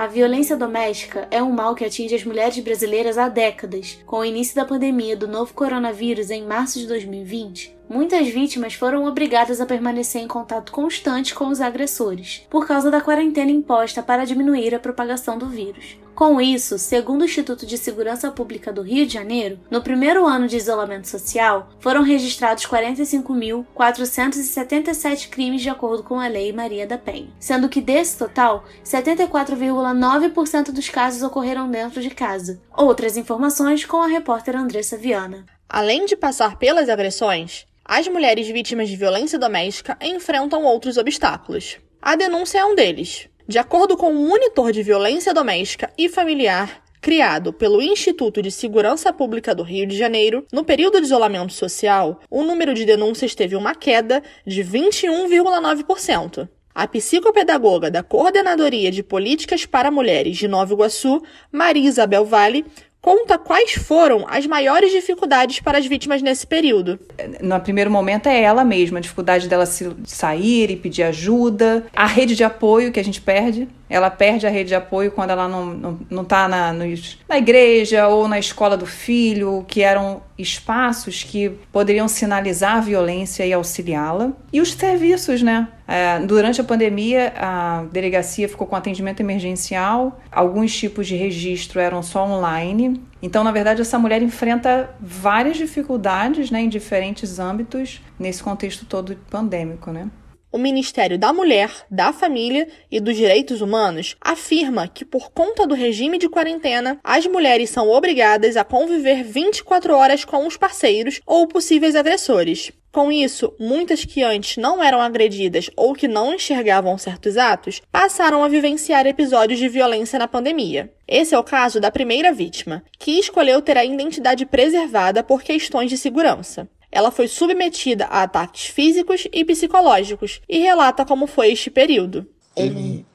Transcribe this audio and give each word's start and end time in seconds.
A 0.00 0.06
violência 0.06 0.56
doméstica 0.56 1.28
é 1.30 1.42
um 1.42 1.52
mal 1.52 1.74
que 1.74 1.84
atinge 1.84 2.14
as 2.14 2.24
mulheres 2.24 2.58
brasileiras 2.60 3.18
há 3.18 3.28
décadas. 3.28 3.98
Com 4.06 4.20
o 4.20 4.24
início 4.24 4.56
da 4.56 4.64
pandemia 4.64 5.14
do 5.14 5.28
novo 5.28 5.52
coronavírus 5.52 6.30
em 6.30 6.42
março 6.42 6.78
de 6.78 6.86
2020, 6.86 7.76
muitas 7.90 8.28
vítimas 8.28 8.74
foram 8.74 9.04
obrigadas 9.04 9.60
a 9.60 9.66
permanecer 9.66 10.22
em 10.22 10.28
contato 10.28 10.70
constante 10.70 11.34
com 11.34 11.48
os 11.48 11.60
agressores, 11.60 12.46
por 12.48 12.64
causa 12.66 12.88
da 12.88 13.00
quarentena 13.00 13.50
imposta 13.50 14.00
para 14.00 14.24
diminuir 14.24 14.72
a 14.72 14.78
propagação 14.78 15.36
do 15.36 15.46
vírus. 15.46 15.98
Com 16.14 16.40
isso, 16.40 16.78
segundo 16.78 17.22
o 17.22 17.24
Instituto 17.24 17.66
de 17.66 17.76
Segurança 17.78 18.30
Pública 18.30 18.72
do 18.72 18.82
Rio 18.82 19.04
de 19.06 19.14
Janeiro, 19.14 19.58
no 19.70 19.82
primeiro 19.82 20.26
ano 20.26 20.46
de 20.46 20.56
isolamento 20.56 21.08
social, 21.08 21.70
foram 21.80 22.02
registrados 22.02 22.66
45.477 22.66 25.30
crimes 25.30 25.62
de 25.62 25.70
acordo 25.70 26.02
com 26.02 26.20
a 26.20 26.28
Lei 26.28 26.52
Maria 26.52 26.86
da 26.86 26.98
Penha, 26.98 27.30
sendo 27.40 27.70
que 27.70 27.80
desse 27.80 28.18
total, 28.18 28.64
74,9% 28.84 30.72
dos 30.72 30.90
casos 30.90 31.22
ocorreram 31.22 31.70
dentro 31.70 32.02
de 32.02 32.10
casa. 32.10 32.60
Outras 32.76 33.16
informações 33.16 33.86
com 33.86 34.02
a 34.02 34.06
repórter 34.06 34.54
Andressa 34.54 34.98
Viana. 34.98 35.46
Além 35.72 36.04
de 36.04 36.16
passar 36.16 36.58
pelas 36.58 36.88
agressões, 36.88 37.64
as 37.84 38.08
mulheres 38.08 38.48
vítimas 38.48 38.88
de 38.88 38.96
violência 38.96 39.38
doméstica 39.38 39.96
enfrentam 40.02 40.64
outros 40.64 40.96
obstáculos. 40.96 41.78
A 42.02 42.16
denúncia 42.16 42.58
é 42.58 42.64
um 42.64 42.74
deles. 42.74 43.28
De 43.46 43.56
acordo 43.56 43.96
com 43.96 44.10
o 44.10 44.28
monitor 44.28 44.72
de 44.72 44.82
violência 44.82 45.32
doméstica 45.32 45.88
e 45.96 46.08
familiar, 46.08 46.82
criado 47.00 47.52
pelo 47.52 47.80
Instituto 47.80 48.42
de 48.42 48.50
Segurança 48.50 49.12
Pública 49.12 49.54
do 49.54 49.62
Rio 49.62 49.86
de 49.86 49.96
Janeiro, 49.96 50.44
no 50.52 50.64
período 50.64 50.98
de 50.98 51.06
isolamento 51.06 51.52
social, 51.52 52.18
o 52.28 52.42
número 52.42 52.74
de 52.74 52.84
denúncias 52.84 53.36
teve 53.36 53.54
uma 53.54 53.72
queda 53.72 54.24
de 54.44 54.64
21,9%. 54.64 56.48
A 56.74 56.86
psicopedagoga 56.88 57.90
da 57.90 58.02
Coordenadoria 58.02 58.90
de 58.90 59.02
Políticas 59.02 59.66
para 59.66 59.90
Mulheres 59.90 60.36
de 60.36 60.48
Nova 60.48 60.72
Iguaçu, 60.72 61.22
Maria 61.52 61.88
Isabel 61.88 62.24
Vale, 62.24 62.64
conta 63.00 63.38
quais 63.38 63.72
foram 63.72 64.26
as 64.28 64.46
maiores 64.46 64.92
dificuldades 64.92 65.60
para 65.60 65.78
as 65.78 65.86
vítimas 65.86 66.20
nesse 66.22 66.46
período. 66.46 66.98
No 67.40 67.58
primeiro 67.60 67.90
momento 67.90 68.28
é 68.28 68.42
ela 68.42 68.64
mesma, 68.64 68.98
a 68.98 69.00
dificuldade 69.02 69.48
dela 69.48 69.66
se 69.66 69.90
sair 70.04 70.70
e 70.70 70.76
pedir 70.76 71.04
ajuda, 71.04 71.86
a 71.94 72.06
rede 72.06 72.36
de 72.36 72.44
apoio 72.44 72.92
que 72.92 73.00
a 73.00 73.04
gente 73.04 73.20
perde. 73.20 73.68
Ela 73.88 74.08
perde 74.08 74.46
a 74.46 74.50
rede 74.50 74.68
de 74.68 74.74
apoio 74.74 75.10
quando 75.10 75.30
ela 75.30 75.48
não, 75.48 75.66
não, 75.66 76.00
não 76.08 76.24
tá 76.24 76.46
na, 76.46 76.72
na 76.72 77.38
igreja 77.38 78.06
ou 78.06 78.28
na 78.28 78.38
escola 78.38 78.76
do 78.76 78.86
filho, 78.86 79.64
que 79.66 79.82
eram 79.82 80.22
espaços 80.40 81.22
que 81.22 81.50
poderiam 81.72 82.08
sinalizar 82.08 82.76
a 82.76 82.80
violência 82.80 83.46
e 83.46 83.52
auxiliá-la. 83.52 84.32
E 84.52 84.60
os 84.60 84.72
serviços, 84.72 85.42
né? 85.42 85.68
É, 85.86 86.20
durante 86.20 86.60
a 86.60 86.64
pandemia, 86.64 87.32
a 87.36 87.84
delegacia 87.90 88.48
ficou 88.48 88.66
com 88.66 88.76
atendimento 88.76 89.20
emergencial, 89.20 90.20
alguns 90.30 90.72
tipos 90.76 91.06
de 91.06 91.16
registro 91.16 91.80
eram 91.80 92.02
só 92.02 92.24
online. 92.24 93.00
Então, 93.20 93.42
na 93.42 93.50
verdade, 93.50 93.80
essa 93.80 93.98
mulher 93.98 94.22
enfrenta 94.22 94.90
várias 95.00 95.56
dificuldades 95.56 96.50
né, 96.50 96.60
em 96.60 96.68
diferentes 96.68 97.38
âmbitos 97.38 98.00
nesse 98.18 98.42
contexto 98.42 98.86
todo 98.86 99.16
pandêmico, 99.28 99.90
né? 99.90 100.08
O 100.52 100.58
Ministério 100.58 101.18
da 101.18 101.32
Mulher, 101.32 101.70
da 101.90 102.12
Família 102.12 102.68
e 102.90 103.00
dos 103.00 103.16
Direitos 103.16 103.60
Humanos 103.60 104.16
afirma 104.20 104.88
que, 104.88 105.04
por 105.04 105.30
conta 105.30 105.66
do 105.66 105.74
regime 105.74 106.18
de 106.18 106.28
quarentena, 106.28 106.98
as 107.04 107.26
mulheres 107.26 107.70
são 107.70 107.88
obrigadas 107.88 108.56
a 108.56 108.64
conviver 108.64 109.22
24 109.22 109.94
horas 109.94 110.24
com 110.24 110.46
os 110.46 110.56
parceiros 110.56 111.20
ou 111.26 111.46
possíveis 111.46 111.94
agressores. 111.94 112.72
Com 112.92 113.12
isso, 113.12 113.54
muitas 113.60 114.04
que 114.04 114.20
antes 114.20 114.56
não 114.56 114.82
eram 114.82 115.00
agredidas 115.00 115.70
ou 115.76 115.94
que 115.94 116.08
não 116.08 116.34
enxergavam 116.34 116.98
certos 116.98 117.36
atos 117.36 117.80
passaram 117.92 118.42
a 118.42 118.48
vivenciar 118.48 119.06
episódios 119.06 119.60
de 119.60 119.68
violência 119.68 120.18
na 120.18 120.26
pandemia. 120.26 120.92
Esse 121.06 121.32
é 121.32 121.38
o 121.38 121.44
caso 121.44 121.78
da 121.78 121.92
primeira 121.92 122.32
vítima, 122.32 122.82
que 122.98 123.12
escolheu 123.12 123.62
ter 123.62 123.76
a 123.76 123.84
identidade 123.84 124.44
preservada 124.44 125.22
por 125.22 125.42
questões 125.42 125.88
de 125.88 125.96
segurança. 125.96 126.68
Ela 126.92 127.10
foi 127.10 127.28
submetida 127.28 128.06
a 128.06 128.22
ataques 128.22 128.66
físicos 128.66 129.26
e 129.32 129.44
psicológicos 129.44 130.40
e 130.48 130.58
relata 130.58 131.04
como 131.04 131.26
foi 131.26 131.52
este 131.52 131.70
período. 131.70 132.26
Ele 132.56 133.06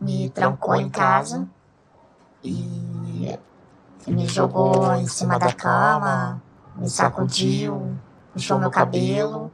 me 0.00 0.30
trancou 0.30 0.74
em 0.76 0.88
casa 0.88 1.48
e 2.44 3.38
me 4.06 4.26
jogou 4.26 4.94
em 4.94 5.06
cima 5.06 5.38
da 5.38 5.52
cama, 5.52 6.42
me 6.76 6.88
sacudiu, 6.88 7.96
puxou 8.32 8.58
meu 8.58 8.70
cabelo 8.70 9.50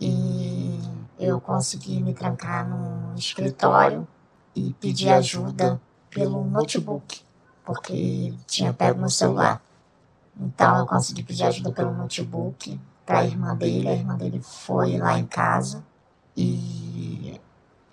e 0.00 0.78
eu 1.18 1.40
consegui 1.40 2.02
me 2.02 2.14
trancar 2.14 2.68
no 2.68 3.14
escritório 3.14 4.06
e 4.54 4.74
pedir 4.80 5.10
ajuda 5.10 5.80
pelo 6.10 6.44
notebook, 6.44 7.20
porque 7.64 8.34
tinha 8.46 8.72
pego 8.72 9.00
meu 9.00 9.10
celular. 9.10 9.62
Então 10.38 10.78
eu 10.78 10.86
consegui 10.86 11.22
pedir 11.22 11.44
ajuda 11.44 11.70
pelo 11.72 11.92
notebook 11.92 12.80
para 13.04 13.20
a 13.20 13.24
irmã 13.24 13.56
dele. 13.56 13.88
A 13.88 13.92
irmã 13.92 14.16
dele 14.16 14.40
foi 14.42 14.98
lá 14.98 15.18
em 15.18 15.26
casa 15.26 15.84
e 16.36 17.40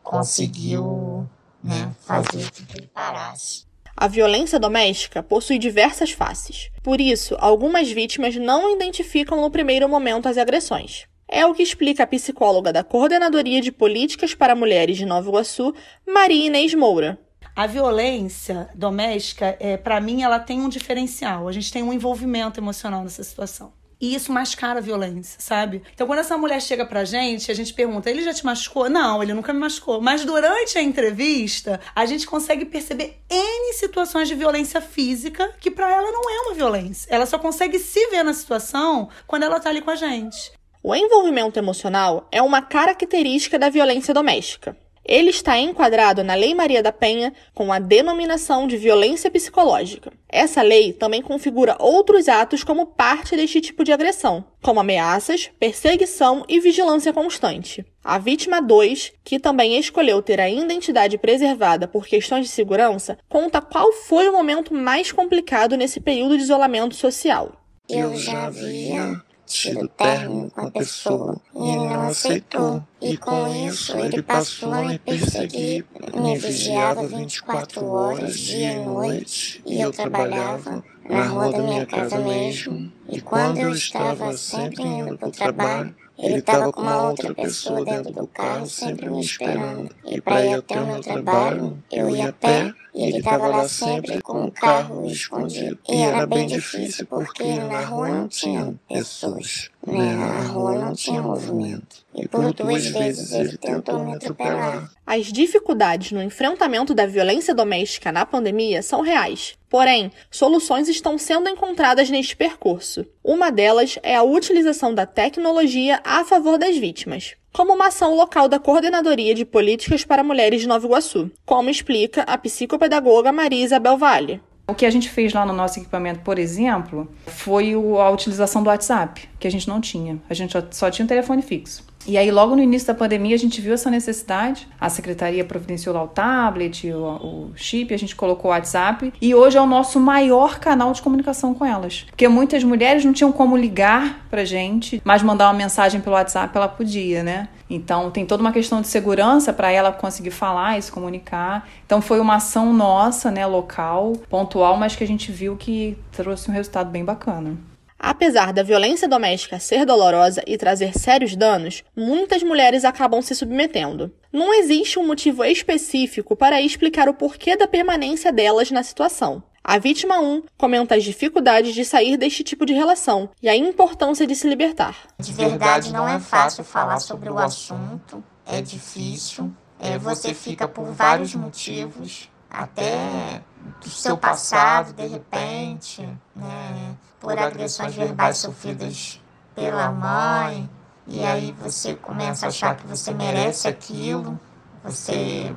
conseguiu 0.04 1.28
né, 1.64 1.94
fazer 2.02 2.50
com 2.52 2.66
que 2.66 2.78
ele 2.78 2.88
parasse. 2.88 3.66
A 3.96 4.08
violência 4.08 4.60
doméstica 4.60 5.24
possui 5.24 5.58
diversas 5.58 6.12
faces. 6.12 6.70
Por 6.84 7.02
isso, 7.02 7.36
algumas 7.40 7.92
vítimas 7.92 8.36
não 8.36 8.76
identificam 8.76 9.42
no 9.42 9.50
primeiro 9.50 9.90
momento 9.90 10.30
as 10.30 10.38
agressões. 10.38 11.08
É 11.28 11.46
o 11.46 11.54
que 11.54 11.64
explica 11.64 12.04
a 12.04 12.08
psicóloga 12.08 12.72
da 12.72 12.84
Coordenadoria 12.84 13.60
de 13.60 13.72
Políticas 13.72 14.34
para 14.34 14.56
Mulheres 14.56 14.98
de 14.98 15.06
Nova 15.06 15.28
Iguaçu, 15.28 15.74
Maria 16.08 16.46
Inês 16.46 16.74
Moura. 16.74 17.20
A 17.56 17.66
violência 17.66 18.70
doméstica, 18.76 19.58
é, 19.60 19.76
para 19.76 20.00
mim, 20.00 20.22
ela 20.22 20.40
tem 20.40 20.62
um 20.62 20.70
diferencial. 20.70 21.48
A 21.48 21.52
gente 21.52 21.74
tem 21.74 21.82
um 21.82 21.92
envolvimento 21.92 22.60
emocional 22.60 23.04
nessa 23.04 23.24
situação. 23.24 23.74
E 24.00 24.14
isso 24.14 24.32
mascara 24.32 24.80
a 24.80 24.82
violência, 24.82 25.40
sabe? 25.40 25.82
Então, 25.94 26.06
quando 26.06 26.20
essa 26.20 26.38
mulher 26.38 26.62
chega 26.62 26.86
pra 26.86 27.04
gente, 27.04 27.52
a 27.52 27.56
gente 27.56 27.74
pergunta: 27.74 28.10
ele 28.10 28.22
já 28.22 28.34
te 28.34 28.46
machucou? 28.46 28.90
Não, 28.90 29.24
ele 29.24 29.34
nunca 29.34 29.52
me 29.52 29.60
machucou. 29.60 30.00
Mas 30.00 30.24
durante 30.24 30.78
a 30.78 30.82
entrevista, 30.82 31.80
a 31.96 32.06
gente 32.06 32.28
consegue 32.28 32.66
perceber 32.66 33.18
N 33.30 33.74
situações 33.74 34.28
de 34.28 34.36
violência 34.36 34.80
física 34.82 35.52
que 35.60 35.72
para 35.72 35.90
ela 35.90 36.12
não 36.12 36.30
é 36.30 36.42
uma 36.42 36.54
violência. 36.54 37.08
Ela 37.10 37.26
só 37.26 37.40
consegue 37.40 37.80
se 37.80 38.08
ver 38.08 38.24
na 38.24 38.34
situação 38.34 39.10
quando 39.26 39.44
ela 39.44 39.60
tá 39.60 39.70
ali 39.70 39.82
com 39.82 39.92
a 39.92 39.96
gente. 39.96 40.52
O 40.84 40.96
envolvimento 40.96 41.58
emocional 41.58 42.28
é 42.32 42.42
uma 42.42 42.62
característica 42.62 43.58
da 43.58 43.70
violência 43.70 44.14
doméstica. 44.14 44.78
Ele 45.08 45.30
está 45.30 45.58
enquadrado 45.58 46.22
na 46.24 46.36
Lei 46.36 46.54
Maria 46.54 46.84
da 46.84 46.92
Penha 46.92 47.34
com 47.54 47.72
a 47.72 47.80
denominação 47.80 48.68
de 48.68 48.76
violência 48.76 49.32
psicológica. 49.32 50.12
Essa 50.28 50.62
lei 50.62 50.92
também 50.92 51.22
configura 51.22 51.78
outros 51.80 52.28
atos 52.28 52.62
como 52.64 52.88
parte 52.88 53.36
deste 53.36 53.62
tipo 53.62 53.86
de 53.86 53.94
agressão, 53.94 54.44
como 54.62 54.82
ameaças, 54.82 55.50
perseguição 55.58 56.44
e 56.50 56.60
vigilância 56.60 57.14
constante. 57.14 57.86
A 58.04 58.18
vítima 58.18 58.62
2, 58.62 59.14
que 59.24 59.40
também 59.40 59.78
escolheu 59.78 60.22
ter 60.22 60.42
a 60.42 60.50
identidade 60.50 61.18
preservada 61.18 61.88
por 61.88 62.06
questões 62.06 62.46
de 62.46 62.52
segurança, 62.52 63.18
conta 63.30 63.62
qual 63.62 63.94
foi 63.94 64.28
o 64.28 64.34
momento 64.34 64.74
mais 64.74 65.12
complicado 65.12 65.78
nesse 65.78 66.02
período 66.02 66.38
de 66.38 66.44
isolamento 66.44 66.96
social. 66.96 67.54
Eu 67.90 68.14
já 68.18 68.48
havia 68.48 69.22
tido 69.48 69.88
término 69.88 70.52
com 70.52 70.68
a 70.68 70.72
pessoa 70.72 71.38
e 71.56 71.70
ele 71.70 71.88
não 71.88 72.08
aceitou. 72.08 72.84
E 73.02 73.18
com 73.18 73.48
isso 73.68 73.98
ele 73.98 74.22
passou 74.22 74.74
a 74.74 74.84
me 74.84 75.00
perseguir, 75.00 75.86
me 76.14 76.38
vigiava 76.38 77.08
24 77.08 77.86
horas, 77.86 78.38
dia 78.38 78.74
e 78.74 78.86
noite, 78.86 79.62
e 79.66 79.80
eu 79.80 79.92
trabalhava 79.92 80.84
na 81.10 81.26
rua 81.26 81.52
da 81.52 81.60
minha 81.60 81.86
casa 81.86 82.18
mesmo. 82.20 82.92
E 83.10 83.22
quando 83.22 83.60
eu 83.60 83.72
estava 83.72 84.36
sempre 84.36 84.84
indo 84.84 85.18
para 85.18 85.28
o 85.28 85.32
trabalho, 85.32 85.96
ele 86.18 86.40
estava 86.40 86.72
com 86.72 86.82
uma 86.82 87.10
outra 87.10 87.34
pessoa 87.34 87.86
dentro 87.86 88.12
do 88.12 88.28
carro, 88.28 88.66
sempre 88.66 89.10
me 89.10 89.22
esperando. 89.22 89.90
E 90.06 90.20
para 90.20 90.46
ir 90.46 90.56
até 90.56 90.82
o 90.82 90.88
meu 90.88 91.00
trabalho, 91.00 91.78
eu 91.92 92.16
ia 92.16 92.30
a 92.30 92.34
pé 92.34 92.74
e 92.94 93.06
ele 93.06 93.20
estava 93.20 93.48
lá 93.48 93.68
sempre 93.68 94.20
com 94.22 94.46
o 94.46 94.52
carro 94.52 95.06
escondido. 95.06 95.78
E 95.88 96.02
era 96.02 96.26
bem 96.26 96.48
difícil 96.48 97.06
porque 97.06 97.44
na 97.60 97.82
rua 97.82 98.10
não 98.10 98.28
tinha 98.28 98.74
pessoas, 98.90 99.70
né? 99.92 100.16
A 100.16 100.42
rua 100.44 100.76
não 100.76 100.94
tinha 100.94 101.22
movimento. 101.22 102.06
E 102.14 102.28
por 102.28 102.54
duas 102.54 102.86
vezes 102.88 103.32
ele 103.32 103.58
tentou 103.58 104.04
me 104.04 104.16
atropelar. 104.16 104.92
As 105.06 105.28
dificuldades 105.28 106.12
no 106.12 106.22
enfrentamento 106.22 106.94
da 106.94 107.06
violência 107.06 107.56
doméstica 107.56 108.12
na 108.12 108.26
pandemia 108.26 108.82
são 108.84 109.02
reais. 109.02 109.58
Porém, 109.70 110.12
soluções 110.30 110.88
estão 110.88 111.18
sendo 111.18 111.50
encontradas 111.50 112.10
neste 112.10 112.36
percurso. 112.36 113.06
Uma 113.24 113.50
delas 113.50 113.98
é 114.04 114.16
a 114.16 114.24
utilização 114.24 114.94
da 114.94 115.06
tecnologia 115.06 116.02
a 116.04 116.24
favor 116.24 116.58
das 116.58 116.78
vítimas 116.78 117.36
como 117.54 117.74
uma 117.74 117.88
ação 117.88 118.14
local 118.14 118.48
da 118.48 118.60
Coordenadoria 118.60 119.34
de 119.34 119.44
Políticas 119.44 120.06
para 120.06 120.24
Mulheres 120.24 120.62
de 120.62 120.68
Nova 120.68 120.86
Iguaçu, 120.86 121.32
como 121.44 121.72
explica 121.72 122.22
a 122.22 122.38
psicopedagoga 122.38 123.32
Maria 123.32 123.66
Isabel 123.66 123.98
Vale. 123.98 124.40
O 124.70 124.76
que 124.76 124.86
a 124.86 124.90
gente 124.90 125.10
fez 125.10 125.32
lá 125.32 125.46
no 125.46 125.54
nosso 125.54 125.80
equipamento, 125.80 126.20
por 126.20 126.38
exemplo, 126.38 127.10
foi 127.26 127.74
a 127.74 128.10
utilização 128.10 128.62
do 128.62 128.68
WhatsApp, 128.68 129.30
que 129.40 129.48
a 129.48 129.52
gente 129.52 129.68
não 129.68 129.80
tinha. 129.80 130.20
A 130.30 130.34
gente 130.34 130.54
só 130.72 130.92
tinha 130.92 131.06
um 131.06 131.08
telefone 131.08 131.42
fixo. 131.42 131.86
E 132.06 132.18
aí, 132.18 132.32
logo 132.32 132.56
no 132.56 132.62
início 132.62 132.88
da 132.88 132.94
pandemia, 132.94 133.36
a 133.36 133.40
gente 133.40 133.60
viu 133.60 133.74
essa 133.74 133.90
necessidade. 133.90 134.68
A 134.80 134.90
secretaria 134.90 135.44
providenciou 135.44 135.94
lá 135.94 136.04
o 136.04 136.08
tablet, 136.08 136.90
o, 136.92 137.04
o 137.04 137.52
chip, 137.56 137.94
a 137.94 137.98
gente 137.98 138.16
colocou 138.16 138.50
o 138.50 138.54
WhatsApp. 138.54 139.14
E 139.22 139.36
hoje 139.36 139.58
é 139.58 139.62
o 139.62 139.66
nosso 139.66 140.00
maior 140.00 140.60
canal 140.60 140.94
de 140.94 141.02
comunicação 141.02 141.54
com 141.54 141.66
elas. 141.66 142.06
Porque 142.10 142.28
muitas 142.28 142.64
mulheres 142.64 143.04
não 143.04 143.12
tinham 143.12 143.32
como 143.32 143.58
ligar 143.58 144.26
pra 144.30 144.46
gente, 144.46 145.02
mas 145.04 145.22
mandar 145.22 145.48
uma 145.48 145.54
mensagem 145.54 146.00
pelo 146.00 146.16
WhatsApp 146.16 146.56
ela 146.56 146.70
podia, 146.70 147.24
né? 147.24 147.50
Então, 147.70 148.10
tem 148.10 148.26
toda 148.26 148.42
uma 148.42 148.54
questão 148.54 148.80
de 148.80 148.88
segurança 148.88 149.52
para 149.52 149.70
ela 149.70 149.92
conseguir 149.92 150.32
falar 150.32 150.78
e 150.78 150.82
se 150.82 150.92
comunicar. 150.92 151.68
Então, 151.86 152.02
foi 152.02 152.20
uma 152.22 152.36
ação 152.36 152.72
nossa, 152.72 153.30
né, 153.30 153.46
local, 153.46 154.14
pontual, 154.30 154.78
mas 154.78 154.96
que 154.96 155.04
a 155.04 155.08
gente 155.08 155.32
viu 155.32 155.58
que 155.58 155.98
trouxe 156.14 156.50
um 156.50 156.54
resultado 156.54 156.90
bem 156.90 157.04
bacana. 157.04 157.58
Apesar 158.00 158.54
da 158.54 158.64
violência 158.64 159.08
doméstica 159.08 159.60
ser 159.60 159.86
dolorosa 159.86 160.44
e 160.46 160.58
trazer 160.58 160.98
sérios 160.98 161.36
danos, 161.36 161.84
muitas 161.96 162.44
mulheres 162.44 162.86
acabam 162.86 163.22
se 163.22 163.34
submetendo. 163.34 164.14
Não 164.32 164.54
existe 164.54 165.00
um 165.00 165.08
motivo 165.08 165.44
específico 165.44 166.36
para 166.36 166.62
explicar 166.62 167.10
o 167.10 167.14
porquê 167.14 167.58
da 167.58 167.68
permanência 167.68 168.32
delas 168.32 168.70
na 168.70 168.84
situação. 168.84 169.42
A 169.64 169.78
vítima 169.78 170.20
1 170.20 170.44
comenta 170.58 170.96
as 170.96 171.04
dificuldades 171.04 171.74
de 171.74 171.84
sair 171.84 172.16
deste 172.16 172.44
tipo 172.44 172.66
de 172.66 172.74
relação 172.74 173.30
e 173.42 173.50
a 173.50 173.56
importância 173.56 174.26
de 174.26 174.34
se 174.34 174.48
libertar. 174.48 174.96
De 175.20 175.34
verdade, 175.34 175.92
não 175.92 176.08
é 176.08 176.20
fácil 176.20 176.64
falar 176.64 177.00
sobre 177.00 177.30
o 177.30 177.38
assunto, 177.38 178.24
é 178.46 178.62
difícil. 178.62 179.52
É, 179.80 179.98
você 179.98 180.34
fica 180.34 180.68
por 180.68 180.86
vários 180.92 181.36
motivos, 181.36 182.30
até 182.50 183.42
do 183.82 183.90
seu 183.90 184.18
passado, 184.18 184.94
de 184.94 185.06
repente, 185.06 186.02
né? 186.36 186.96
Por 187.20 187.38
agressões 187.38 187.96
verbais 187.96 188.38
sofridas 188.38 189.22
pela 189.56 189.92
mãe, 189.92 190.70
e 191.08 191.24
aí 191.24 191.56
você 191.60 191.96
começa 191.96 192.46
a 192.46 192.50
achar 192.50 192.76
que 192.76 192.86
você 192.86 193.14
merece 193.14 193.68
aquilo, 193.68 194.40
você 194.84 195.56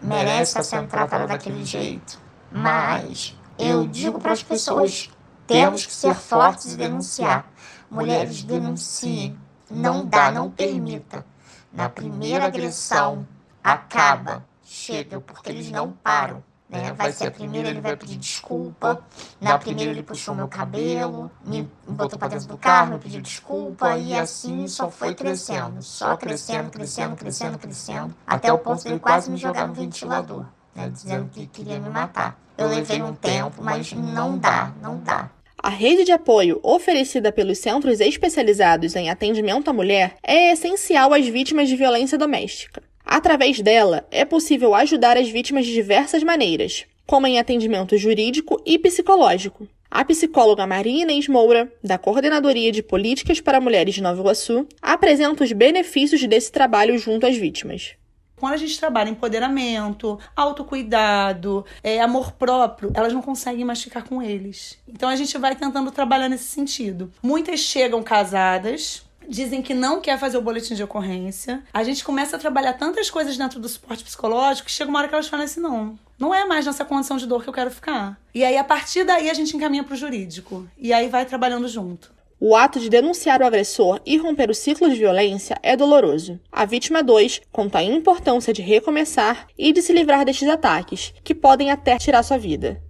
merece 0.00 0.50
estar 0.50 0.62
sendo 0.62 0.88
tratada 0.88 1.26
daquele 1.26 1.64
jeito. 1.64 2.18
Mas 2.50 3.36
eu 3.58 3.86
digo 3.86 4.20
para 4.20 4.32
as 4.32 4.42
pessoas: 4.42 5.10
temos 5.46 5.84
que 5.84 5.92
ser 5.92 6.14
fortes 6.14 6.74
e 6.74 6.76
denunciar. 6.76 7.50
Mulheres, 7.90 8.42
denunciem. 8.42 9.38
Não 9.70 10.04
dá, 10.04 10.30
não 10.30 10.50
permita. 10.50 11.26
Na 11.72 11.88
primeira 11.88 12.46
agressão, 12.46 13.26
acaba. 13.62 14.44
Chega, 14.62 15.20
porque 15.20 15.50
eles 15.50 15.70
não 15.70 15.92
param. 15.92 16.42
Né? 16.72 16.90
Vai 16.94 17.12
ser 17.12 17.26
a 17.26 17.30
primeira, 17.30 17.68
ele 17.68 17.82
vai 17.82 17.94
pedir 17.94 18.16
desculpa. 18.16 19.04
Na 19.38 19.58
primeira, 19.58 19.90
ele 19.90 20.02
puxou 20.02 20.34
meu 20.34 20.48
cabelo, 20.48 21.30
me 21.44 21.70
botou 21.86 22.18
para 22.18 22.28
dentro 22.28 22.48
do 22.48 22.56
carro, 22.56 22.94
me 22.94 22.98
pediu 22.98 23.20
desculpa. 23.20 23.98
E 23.98 24.14
assim 24.14 24.66
só 24.66 24.90
foi 24.90 25.14
crescendo. 25.14 25.82
Só 25.82 26.16
crescendo, 26.16 26.70
crescendo, 26.70 27.14
crescendo, 27.14 27.58
crescendo. 27.58 28.14
Até 28.26 28.50
o 28.50 28.58
ponto 28.58 28.82
de 28.82 28.88
ele 28.88 28.98
quase 28.98 29.30
me 29.30 29.36
jogar 29.36 29.68
no 29.68 29.74
ventilador, 29.74 30.46
né? 30.74 30.88
dizendo 30.88 31.28
que 31.28 31.46
queria 31.46 31.78
me 31.78 31.90
matar. 31.90 32.40
Eu 32.56 32.68
levei 32.68 33.02
um 33.02 33.14
tempo, 33.14 33.62
mas 33.62 33.92
não 33.92 34.38
dá, 34.38 34.72
não 34.80 34.98
dá. 34.98 35.30
A 35.62 35.68
rede 35.68 36.04
de 36.04 36.10
apoio 36.12 36.58
oferecida 36.62 37.30
pelos 37.30 37.58
centros 37.58 38.00
especializados 38.00 38.96
em 38.96 39.10
atendimento 39.10 39.68
à 39.68 39.72
mulher 39.72 40.16
é 40.22 40.52
essencial 40.52 41.12
às 41.14 41.26
vítimas 41.28 41.68
de 41.68 41.76
violência 41.76 42.18
doméstica. 42.18 42.82
Através 43.14 43.60
dela, 43.60 44.06
é 44.10 44.24
possível 44.24 44.74
ajudar 44.74 45.18
as 45.18 45.28
vítimas 45.28 45.66
de 45.66 45.74
diversas 45.74 46.22
maneiras, 46.22 46.86
como 47.06 47.26
em 47.26 47.38
atendimento 47.38 47.94
jurídico 47.98 48.58
e 48.64 48.78
psicológico. 48.78 49.68
A 49.90 50.02
psicóloga 50.02 50.66
Maria 50.66 51.02
Inês 51.02 51.28
Moura, 51.28 51.70
da 51.84 51.98
Coordenadoria 51.98 52.72
de 52.72 52.82
Políticas 52.82 53.38
para 53.38 53.60
Mulheres 53.60 53.94
de 53.94 54.02
Nova 54.02 54.18
Iguaçu, 54.18 54.66
apresenta 54.80 55.44
os 55.44 55.52
benefícios 55.52 56.26
desse 56.26 56.50
trabalho 56.50 56.96
junto 56.96 57.26
às 57.26 57.36
vítimas. 57.36 57.96
Quando 58.40 58.54
a 58.54 58.56
gente 58.56 58.80
trabalha 58.80 59.10
empoderamento, 59.10 60.18
autocuidado, 60.34 61.66
é, 61.82 62.00
amor 62.00 62.32
próprio, 62.32 62.90
elas 62.94 63.12
não 63.12 63.20
conseguem 63.20 63.62
mais 63.62 63.82
ficar 63.82 64.04
com 64.04 64.22
eles. 64.22 64.78
Então 64.88 65.10
a 65.10 65.16
gente 65.16 65.36
vai 65.36 65.54
tentando 65.54 65.90
trabalhar 65.90 66.30
nesse 66.30 66.46
sentido. 66.46 67.12
Muitas 67.22 67.60
chegam 67.60 68.02
casadas, 68.02 69.04
dizem 69.32 69.62
que 69.62 69.74
não 69.74 70.00
quer 70.00 70.18
fazer 70.18 70.36
o 70.36 70.42
boletim 70.42 70.74
de 70.74 70.82
ocorrência. 70.82 71.62
A 71.72 71.82
gente 71.82 72.04
começa 72.04 72.36
a 72.36 72.38
trabalhar 72.38 72.74
tantas 72.74 73.10
coisas 73.10 73.36
dentro 73.36 73.58
do 73.58 73.68
suporte 73.68 74.04
psicológico 74.04 74.66
que 74.66 74.72
chega 74.72 74.90
uma 74.90 74.98
hora 74.98 75.08
que 75.08 75.14
elas 75.14 75.28
falam 75.28 75.44
assim: 75.44 75.60
não, 75.60 75.98
não 76.18 76.34
é 76.34 76.44
mais 76.44 76.66
nessa 76.66 76.84
condição 76.84 77.16
de 77.16 77.26
dor 77.26 77.42
que 77.42 77.48
eu 77.48 77.54
quero 77.54 77.70
ficar. 77.70 78.20
E 78.34 78.44
aí, 78.44 78.56
a 78.56 78.64
partir 78.64 79.04
daí, 79.04 79.30
a 79.30 79.34
gente 79.34 79.56
encaminha 79.56 79.82
para 79.82 79.94
o 79.94 79.96
jurídico. 79.96 80.68
E 80.78 80.92
aí 80.92 81.08
vai 81.08 81.24
trabalhando 81.24 81.66
junto. 81.66 82.12
O 82.38 82.56
ato 82.56 82.80
de 82.80 82.90
denunciar 82.90 83.40
o 83.40 83.46
agressor 83.46 84.00
e 84.04 84.16
romper 84.16 84.50
o 84.50 84.54
ciclo 84.54 84.90
de 84.90 84.96
violência 84.96 85.56
é 85.62 85.76
doloroso. 85.76 86.40
A 86.50 86.64
vítima 86.64 87.00
2 87.00 87.40
conta 87.52 87.78
a 87.78 87.84
importância 87.84 88.52
de 88.52 88.60
recomeçar 88.60 89.46
e 89.56 89.72
de 89.72 89.80
se 89.80 89.92
livrar 89.92 90.24
destes 90.24 90.48
ataques, 90.48 91.14
que 91.22 91.36
podem 91.36 91.70
até 91.70 91.96
tirar 91.98 92.22
sua 92.24 92.38
vida. 92.38 92.82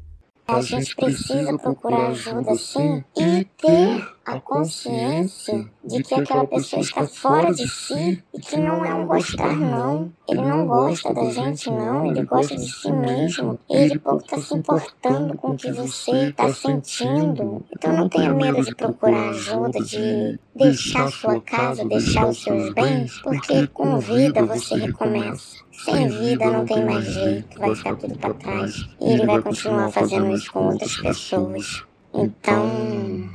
A 0.49 0.61
gente 0.61 0.97
precisa 0.97 1.57
procurar 1.57 2.09
ajuda 2.09 2.55
sim 2.57 3.05
e 3.17 3.45
ter 3.45 4.09
a 4.25 4.39
consciência 4.41 5.67
de 5.85 6.03
que 6.03 6.15
aquela 6.15 6.47
pessoa 6.47 6.81
está 6.81 7.07
fora 7.07 7.53
de 7.53 7.69
si 7.69 8.23
e 8.33 8.41
que 8.41 8.57
não 8.57 8.85
é 8.85 8.95
um 8.95 9.07
gostar, 9.07 9.57
não. 9.57 10.13
Ele 10.29 10.43
não 10.43 10.67
gosta 10.67 11.13
da 11.13 11.29
gente, 11.31 11.69
não. 11.71 12.07
Ele 12.07 12.23
gosta 12.25 12.57
de 12.57 12.71
si 12.71 12.93
mesmo. 12.93 13.59
Ele 13.69 13.99
pouco 13.99 14.25
está 14.25 14.39
se 14.39 14.55
importando 14.55 15.37
com 15.37 15.49
o 15.49 15.57
que 15.57 15.73
você 15.73 16.29
está 16.29 16.53
sentindo. 16.53 17.65
Então 17.77 17.93
não 17.97 18.09
tenha 18.09 18.33
medo 18.33 18.63
de 18.63 18.75
procurar 18.75 19.31
ajuda, 19.31 19.81
de 19.81 20.39
deixar 20.55 21.11
sua 21.11 21.41
casa, 21.41 21.85
deixar 21.85 22.29
os 22.29 22.43
seus 22.43 22.73
bens, 22.75 23.21
porque 23.23 23.67
com 23.69 23.99
vida 23.99 24.45
você 24.45 24.77
recomeça. 24.77 25.63
Sem 25.85 26.07
vida 26.09 26.51
não 26.51 26.65
tem 26.65 26.85
mais 26.85 27.05
jeito, 27.05 27.59
vai 27.59 27.75
ficar 27.75 27.97
tudo 27.97 28.17
para 28.17 28.35
trás. 28.35 28.89
E 29.01 29.13
ele 29.13 29.27
vai 29.27 29.43
continuar 29.43 29.91
fazendo 29.91 30.33
isso 30.33 30.53
com 30.53 30.67
outras 30.67 30.97
pessoas. 30.97 31.85
Então, 32.15 33.29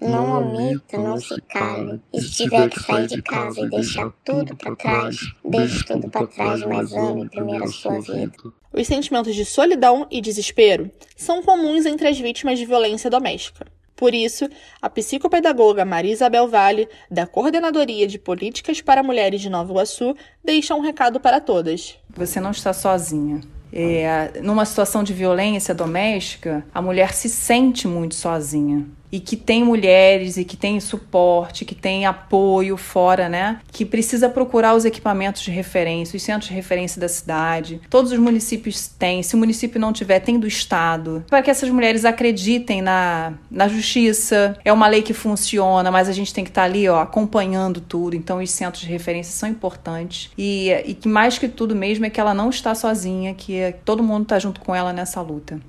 não 0.00 0.38
omita, 0.38 0.98
não 0.98 1.20
se 1.20 1.40
cale. 1.42 2.00
E 2.12 2.20
se 2.20 2.30
tiver 2.30 2.68
que 2.70 2.80
sair 2.80 3.06
de 3.06 3.22
casa 3.22 3.60
e 3.60 3.68
deixar 3.68 4.10
tudo 4.24 4.56
para 4.56 4.74
trás, 4.74 5.16
deixe 5.44 5.84
tudo 5.84 6.08
para 6.08 6.26
trás, 6.26 6.62
mas 6.62 6.92
ame 6.92 7.28
primeiro 7.28 7.64
a 7.64 7.68
sua 7.68 8.00
vida. 8.00 8.32
Os 8.72 8.86
sentimentos 8.86 9.34
de 9.34 9.44
solidão 9.44 10.06
e 10.10 10.20
desespero 10.20 10.90
são 11.16 11.42
comuns 11.42 11.84
entre 11.84 12.08
as 12.08 12.18
vítimas 12.18 12.58
de 12.58 12.64
violência 12.64 13.10
doméstica. 13.10 13.66
Por 13.94 14.14
isso, 14.14 14.48
a 14.80 14.88
psicopedagoga 14.88 15.84
Maria 15.84 16.12
Isabel 16.12 16.48
Vale, 16.48 16.88
da 17.10 17.26
Coordenadoria 17.26 18.06
de 18.06 18.18
Políticas 18.18 18.80
para 18.80 19.02
Mulheres 19.02 19.42
de 19.42 19.50
Nova 19.50 19.70
Iguaçu, 19.70 20.16
deixa 20.42 20.74
um 20.74 20.80
recado 20.80 21.20
para 21.20 21.38
todas. 21.38 21.98
Você 22.08 22.40
não 22.40 22.52
está 22.52 22.72
sozinha. 22.72 23.42
É, 23.70 24.40
numa 24.42 24.64
situação 24.64 25.04
de 25.04 25.12
violência 25.12 25.74
doméstica, 25.74 26.64
a 26.72 26.80
mulher 26.80 27.12
se 27.12 27.28
sente 27.28 27.86
muito 27.86 28.14
sozinha 28.14 28.86
e 29.12 29.18
que 29.18 29.36
tem 29.36 29.64
mulheres 29.64 30.36
e 30.36 30.44
que 30.44 30.56
tem 30.56 30.78
suporte, 30.80 31.64
que 31.64 31.74
tem 31.74 32.06
apoio 32.06 32.76
fora, 32.76 33.28
né? 33.28 33.60
Que 33.70 33.84
precisa 33.84 34.28
procurar 34.28 34.74
os 34.74 34.84
equipamentos 34.84 35.42
de 35.42 35.50
referência, 35.50 36.16
os 36.16 36.22
centros 36.22 36.48
de 36.48 36.54
referência 36.54 37.00
da 37.00 37.08
cidade. 37.08 37.80
Todos 37.90 38.12
os 38.12 38.18
municípios 38.18 38.86
têm. 38.86 39.22
Se 39.22 39.34
o 39.34 39.38
município 39.38 39.80
não 39.80 39.92
tiver, 39.92 40.20
tem 40.20 40.38
do 40.38 40.46
Estado. 40.46 41.24
Para 41.28 41.42
que 41.42 41.50
essas 41.50 41.68
mulheres 41.70 42.04
acreditem 42.04 42.82
na, 42.82 43.34
na 43.50 43.68
justiça. 43.68 44.56
É 44.64 44.72
uma 44.72 44.86
lei 44.86 45.02
que 45.02 45.12
funciona, 45.12 45.90
mas 45.90 46.08
a 46.08 46.12
gente 46.12 46.32
tem 46.32 46.44
que 46.44 46.50
estar 46.50 46.62
tá 46.62 46.66
ali, 46.66 46.88
ó, 46.88 47.00
acompanhando 47.00 47.80
tudo. 47.80 48.14
Então, 48.16 48.38
os 48.38 48.50
centros 48.50 48.82
de 48.82 48.88
referência 48.88 49.32
são 49.32 49.48
importantes. 49.48 50.30
E, 50.36 50.70
e 50.84 50.94
que 50.94 51.08
mais 51.08 51.38
que 51.38 51.48
tudo 51.48 51.74
mesmo 51.74 52.06
é 52.06 52.10
que 52.10 52.20
ela 52.20 52.34
não 52.34 52.50
está 52.50 52.74
sozinha, 52.74 53.34
que 53.34 53.74
todo 53.84 54.02
mundo 54.02 54.22
está 54.22 54.38
junto 54.38 54.60
com 54.60 54.74
ela 54.74 54.92
nessa 54.92 55.20
luta. 55.20 55.60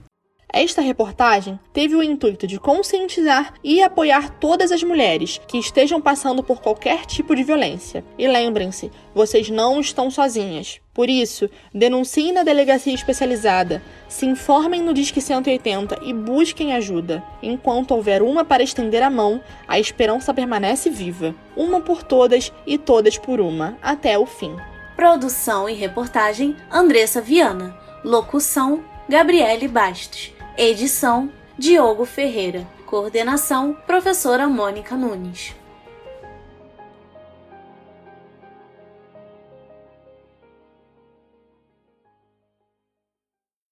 Esta 0.53 0.81
reportagem 0.81 1.57
teve 1.71 1.95
o 1.95 2.03
intuito 2.03 2.45
de 2.45 2.59
conscientizar 2.59 3.53
e 3.63 3.81
apoiar 3.81 4.29
todas 4.31 4.69
as 4.69 4.83
mulheres 4.83 5.39
que 5.47 5.57
estejam 5.57 6.01
passando 6.01 6.43
por 6.43 6.61
qualquer 6.61 7.05
tipo 7.05 7.33
de 7.33 7.41
violência. 7.41 8.03
E 8.17 8.27
lembrem-se, 8.27 8.91
vocês 9.15 9.49
não 9.49 9.79
estão 9.79 10.11
sozinhas. 10.11 10.81
Por 10.93 11.09
isso, 11.09 11.49
denunciem 11.73 12.33
na 12.33 12.43
delegacia 12.43 12.93
especializada, 12.93 13.81
se 14.09 14.25
informem 14.25 14.81
no 14.81 14.93
Disque 14.93 15.21
180 15.21 16.01
e 16.03 16.13
busquem 16.13 16.73
ajuda. 16.73 17.23
Enquanto 17.41 17.91
houver 17.91 18.21
uma 18.21 18.43
para 18.43 18.61
estender 18.61 19.01
a 19.01 19.09
mão, 19.09 19.41
a 19.65 19.79
esperança 19.79 20.33
permanece 20.33 20.89
viva. 20.89 21.33
Uma 21.55 21.79
por 21.79 22.03
todas 22.03 22.51
e 22.67 22.77
todas 22.77 23.17
por 23.17 23.39
uma, 23.39 23.77
até 23.81 24.19
o 24.19 24.25
fim. 24.25 24.53
Produção 24.97 25.69
e 25.69 25.73
reportagem: 25.73 26.57
Andressa 26.69 27.21
Viana. 27.21 27.73
Locução: 28.03 28.83
Gabriele 29.07 29.69
Bastos. 29.69 30.40
Edição: 30.57 31.31
Diogo 31.57 32.05
Ferreira. 32.05 32.67
Coordenação: 32.85 33.73
Professora 33.87 34.47
Mônica 34.49 34.97
Nunes. 34.97 35.55